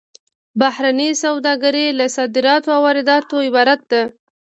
بهرنۍ 0.59 1.11
سوداګري 1.23 1.85
له 1.99 2.05
صادراتو 2.15 2.69
او 2.75 2.81
وارداتو 2.85 3.35
عبارت 3.47 3.81
ده 3.91 4.01